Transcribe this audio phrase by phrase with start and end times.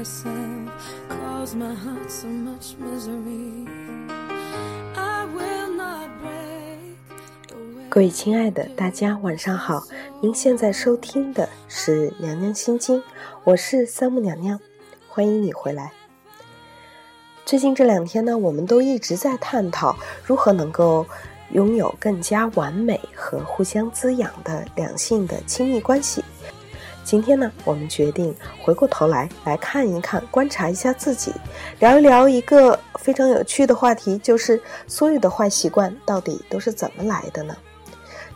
[0.00, 0.70] myself
[1.08, 3.66] cause my heart so much misery.
[4.96, 6.96] I will not break
[7.50, 9.82] away 各位亲爱的，大家晚上好。
[10.22, 12.98] 您现在收听的是《娘娘心经》，
[13.44, 14.58] 我是三木娘娘，
[15.06, 15.92] 欢迎你回来。
[17.44, 19.94] 最近这两天呢，我们都一直在探讨
[20.24, 21.04] 如何能够
[21.52, 26.24] 拥有更加完美和互相滋养的两性的亲密关系。
[27.02, 31.32] 今天呢，我们决定回过头来来看一看，观察一下自己，
[31.80, 37.56] 聊一聊一个非常有趣的话题，就是所有的坏习惯到底都是怎么来的呢？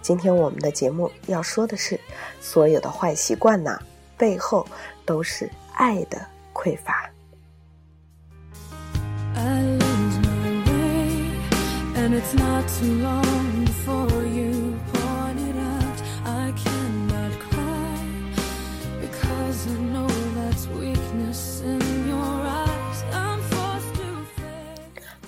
[0.03, 1.99] 今天我们的节目要说的是，
[2.41, 3.79] 所有的坏习惯呐，
[4.17, 4.67] 背后
[5.05, 6.21] 都是爱的
[6.53, 7.09] 匮乏。
[9.37, 9.79] I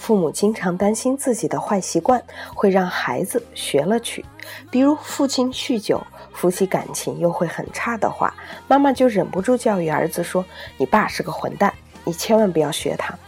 [0.06, 2.22] 父母经常担心自己的坏习惯
[2.54, 4.24] 会让孩子学了去，
[4.70, 6.00] 比如父亲酗酒，
[6.32, 8.32] 夫妻感情又会很差的话，
[8.68, 10.44] 妈妈就忍不住教育儿子说
[10.78, 13.18] ：“你爸是个混蛋，你千万不要学他。”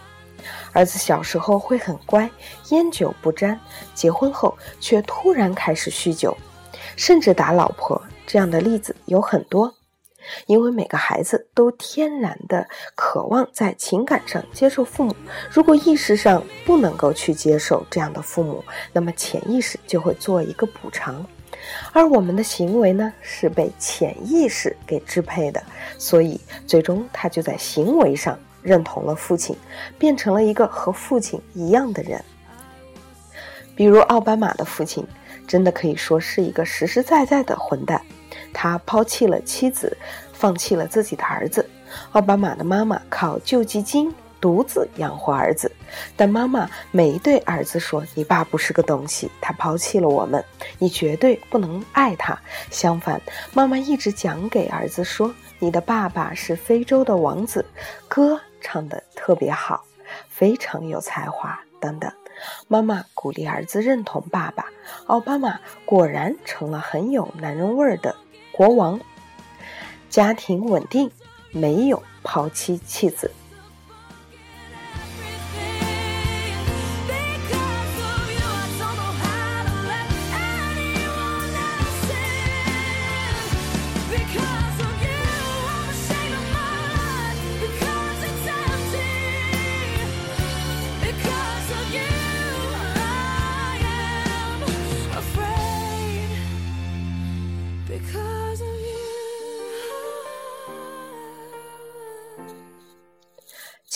[0.72, 2.30] 儿子小时候会很乖，
[2.68, 3.58] 烟酒不沾，
[3.92, 6.38] 结婚后却突然开始酗酒，
[6.94, 9.74] 甚至打老婆，这样的例子有很多。
[10.46, 15.14] 因为每个孩子都天然的渴望在情感上接受父母，
[15.50, 21.24] 如果意识上不能够去接受这样的父母，那么潜意识就会做一个补偿，
[21.92, 25.62] 而我们的行为呢是被潜意识给支配的，
[25.98, 29.56] 所以最终他就在行为上认同了父亲，
[29.98, 32.22] 变成了一个和父亲一样的人。
[33.74, 35.06] 比如奥巴马的父亲，
[35.46, 38.02] 真的可以说是一个实实在在的混蛋。
[38.52, 39.96] 他抛弃了妻子，
[40.32, 41.68] 放弃了自己的儿子。
[42.12, 45.72] 奥巴马的妈妈靠救济金独自养活儿子，
[46.16, 50.44] 但妈妈没对儿子说：“你爸不是个东西，他抛弃了我们，
[50.78, 52.38] 你绝对不能爱他。”
[52.70, 53.20] 相反，
[53.52, 57.64] 妈妈一直讲给儿子说：“你的爸爸是非洲的王子，
[58.06, 59.84] 歌唱得特别好，
[60.28, 62.12] 非常有才华，等等。”
[62.68, 64.66] 妈妈鼓励儿子认同爸爸。
[65.06, 68.14] 奥巴马果然成了很有男人味儿的
[68.58, 68.98] 国王，
[70.10, 71.12] 家庭稳定，
[71.52, 73.30] 没有抛妻弃子。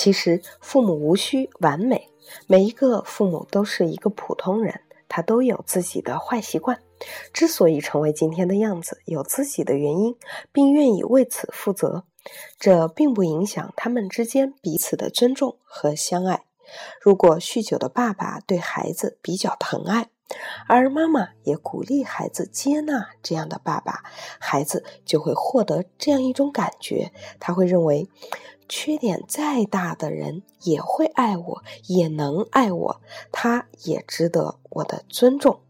[0.03, 2.09] 其实父母无需完美，
[2.49, 6.81] 每一个父母都是一个普通人，他都有自己的坏习惯。
[7.33, 10.17] 之所以成为今天的样子，有自己的原因，
[10.51, 12.03] 并愿意为此负责，
[12.59, 16.47] 这并不影响他们之间彼此的尊重和相爱。
[17.01, 20.09] 如果酗酒的爸爸对孩子比较疼爱，
[20.67, 24.03] 而妈妈也鼓励孩子接纳这样的爸爸，
[24.39, 28.09] 孩子就会获得这样一种感觉，他会认为，
[28.69, 33.01] 缺点再大的人也会爱我，也能爱我，
[33.31, 35.61] 他也值得我的尊重。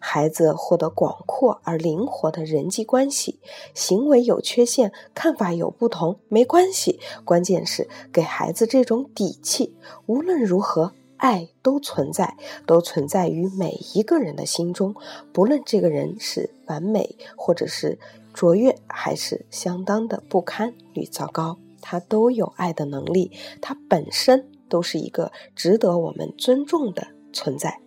[0.00, 3.38] 孩子获得广阔而灵活的人际关系，
[3.74, 9.76] 行为有缺陷，看法有不同，没关系，关键是给孩子这种底气。
[10.06, 14.94] 无论如何，爱都存在，都存在于每一个人的心中，
[15.32, 17.98] 不论这个人是完美，或者是
[18.32, 27.80] 卓越，还是相当的不堪与糟糕，他都有爱的能力，他本身都是一个值得我们尊重的存在。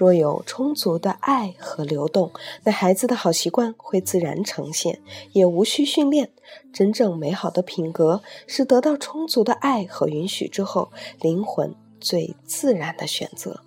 [0.00, 2.32] 若有充足的爱和流动，
[2.64, 5.02] 那孩子的好习惯会自然呈现，
[5.32, 6.30] 也无需训练。
[6.72, 13.60] 真正美好的品格是得到充足的爱和允许之后，灵魂最自然的选择。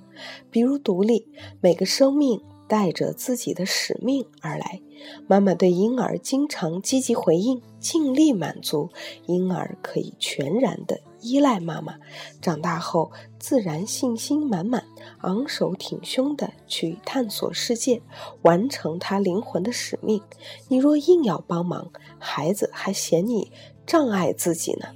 [0.50, 1.27] 比如独立，
[1.62, 4.81] 每个生命带着自己的使命而来。
[5.27, 8.89] 妈妈对婴儿经常积极回应，尽力满足，
[9.27, 11.95] 婴儿可以全然的依赖妈妈。
[12.41, 14.83] 长大后，自然信心满满，
[15.21, 18.01] 昂首挺胸的去探索世界，
[18.43, 20.21] 完成他灵魂的使命。
[20.67, 23.51] 你若硬要帮忙，孩子还嫌你
[23.87, 24.87] 障碍自己呢。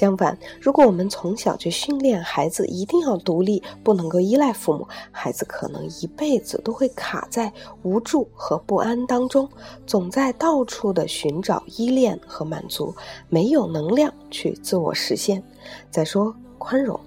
[0.00, 7.52] 相反，如果我们从小就训练孩子一定要独立，不能够依赖父母，孩子可能一辈子都会卡在
[7.82, 9.46] 无助和不安当中，
[9.86, 12.94] 总在到处的寻找依恋和满足，
[13.28, 15.42] 没有能量去自我实现。
[15.90, 16.98] 再说宽容，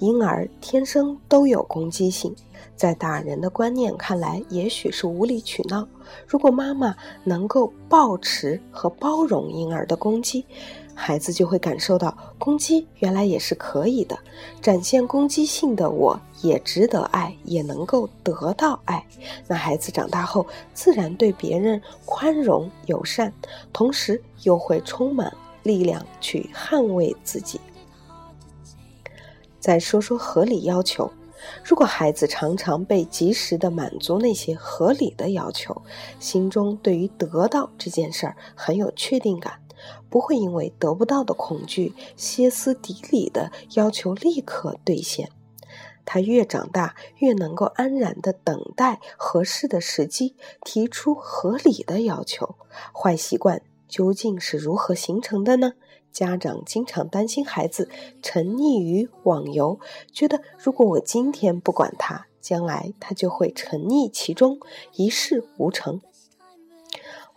[0.00, 2.36] 婴儿天生都有攻击性，
[2.76, 5.88] 在大人的观念看来，也许是无理取闹。
[6.26, 10.44] 如果妈妈能够抱持和包容婴儿的攻击，
[10.94, 14.18] 孩子就会感受到攻击原来也是可以的，
[14.62, 19.04] 展现攻击性的我也值得爱，也能够得到爱。
[19.46, 23.32] 那孩子长大后，自然对别人宽容友善，
[23.72, 27.60] 同时又会充满力量去捍卫自己。
[29.58, 31.10] 再说说合理要求，
[31.64, 35.82] 如果孩子常常被及时的满足那些合理的要求，
[36.20, 39.58] 心中对于得到这件事儿很有确定感。
[40.14, 45.28] 不会因为得不到的恐惧，歇斯底里的要求立刻兑现。
[46.04, 52.54] 他越长大，越能够安然的等待合适的时机，提出合理的要求。
[52.92, 55.72] 坏习惯究竟是如何形成的呢？
[56.12, 57.90] 家长经常担心孩子
[58.22, 59.80] 沉溺于网游，
[60.12, 64.60] 觉得如果我今天不管他，将来他就会沉溺其中，
[64.92, 66.00] 一事无成。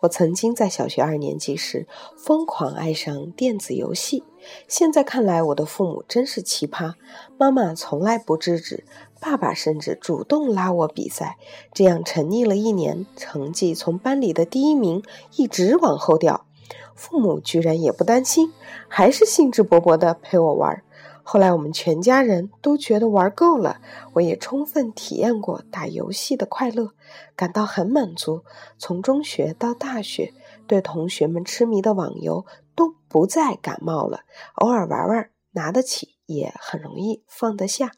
[0.01, 4.23] 我曾经在小学二年级时疯狂爱上电子游戏，
[4.67, 6.93] 现在看来我的父母真是奇葩。
[7.37, 8.83] 妈妈从来不制止，
[9.19, 11.37] 爸爸甚至主动拉我比赛，
[11.73, 15.01] 这样沉溺了一年，成绩从班里的第一名
[15.35, 16.45] 一直往后掉。
[16.93, 18.53] 父母居然也不担心，
[18.87, 20.83] 还是兴致勃勃地陪我玩。
[21.29, 23.81] 后来我们全家人都觉得玩够了，
[24.13, 26.93] 我也充分体验过打游戏的快乐，
[27.35, 28.45] 感到很满足。
[28.77, 30.33] 从中学到大学，
[30.67, 34.21] 对同学们痴迷的网游都不再感冒了，
[34.55, 37.91] 偶尔玩玩，拿得起，也很容易放得下。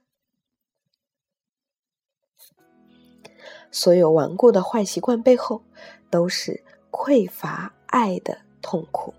[3.69, 5.61] 所有顽固的坏习惯背后，
[6.09, 9.13] 都是匮乏爱的痛苦。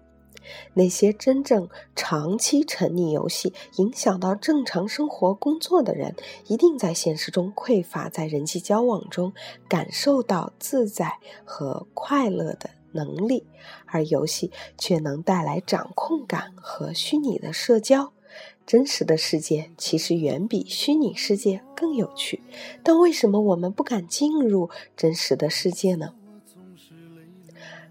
[0.74, 6.14] 那些真正长期沉溺游戏、影响到正常生活、工作的人，
[6.46, 9.32] 一定在现实中匮乏在人际交往中
[9.68, 13.46] 感受到自在和快乐的能力，
[13.86, 18.12] 而游戏却能带来掌控感和虚拟的社交。
[18.64, 22.40] 真实的世界其实远比虚拟世界更有趣，
[22.84, 26.14] 但为什么我们不敢进入真实的世界呢？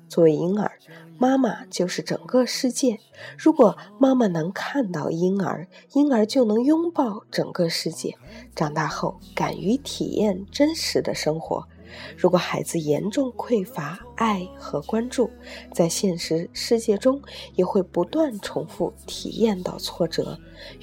[0.08, 0.72] 作为婴儿。
[1.20, 2.98] 妈妈就是整个世界。
[3.38, 8.16] 如果妈妈能看到婴儿，婴儿就能拥抱整个世界。
[8.56, 11.68] 长大后，敢于体验真实的生活。
[12.16, 15.30] 如果孩子严重匮乏爱和关注，
[15.74, 17.22] 在现实世界中
[17.56, 20.40] 也会不断重复体验到挫折，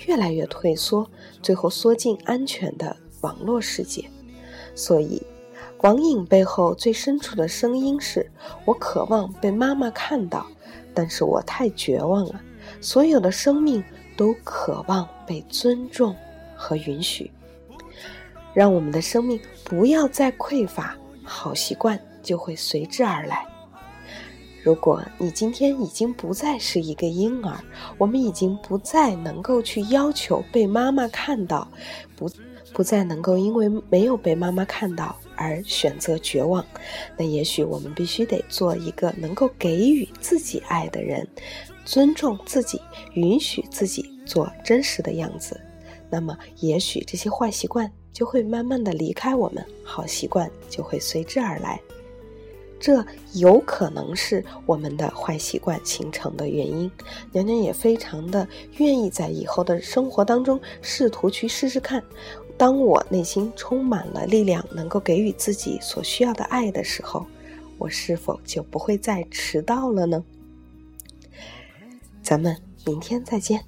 [0.06, 4.10] 越来越退缩，最后缩进安全的网络世界。
[4.74, 5.22] 所以。
[5.82, 8.28] 网瘾背后最深处的声音是：
[8.64, 10.46] 我渴望被妈妈看到，
[10.94, 12.40] 但是我太绝望了。
[12.80, 13.84] 所有的生命
[14.16, 16.16] 都渴望被尊重
[16.56, 17.30] 和允许。
[18.54, 23.46] 让我们的生命不要再匮乏，好习惯就会随之而来。
[24.64, 27.60] 如果你今天已经不再是一个婴儿，
[27.98, 31.68] 我们已经不再能够去要求被妈妈看到，
[32.16, 32.28] 不
[32.72, 35.16] 不再能够因为没有被妈妈看到。
[35.38, 36.64] 而选择绝望，
[37.14, 41.28] 那也许我们必须得做一个能够给予自己爱的人，
[41.84, 42.80] 尊重自己，
[43.12, 45.60] 允许自己做真实的样子。
[46.08, 51.78] 那么，也许这些坏习惯就会慢慢的离开我们，好习惯就会随之而来。
[52.80, 53.04] 这
[53.34, 56.90] 有可能是我们的坏习惯形成的原因。
[57.30, 62.02] 娘娘也非常的愿意在以后的生活当中试图去试试看。
[62.58, 67.26] 当我内心充满了力量，能够给予自己所需要的爱的时候，
[67.76, 70.24] 我是否就不会再迟到了呢？
[72.22, 73.62] 咱们明天再见。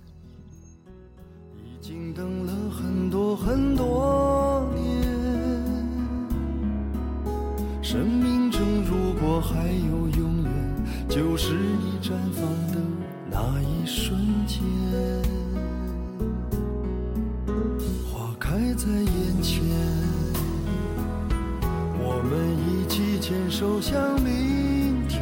[1.62, 5.02] 已经等了很多很多年，
[7.83, 10.52] 生命中如果还有永远，
[11.09, 12.42] 就是你绽放
[12.73, 12.80] 的
[13.30, 14.59] 那一瞬间。
[18.75, 19.62] 在眼前，
[21.99, 22.33] 我们
[22.67, 25.21] 一起牵手向明天。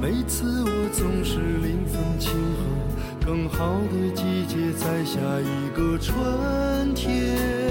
[0.00, 7.67] 每次我总是临风轻和，更好的季节在下一个春天。